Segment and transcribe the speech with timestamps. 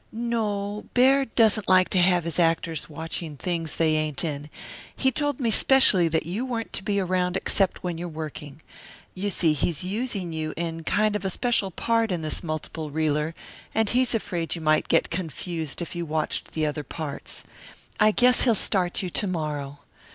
[0.11, 4.49] "No, Baird doesn't like to have his actors watching things they ain't in;
[4.95, 8.63] he told me specially that you weren't to be around except when you're working.
[9.13, 13.35] You see, he's using you in kind of a special part in this multiple reeler,
[13.75, 17.43] and he's afraid you might get confused if you watched the other parts.
[17.99, 19.81] I guess he'll start you to morrow.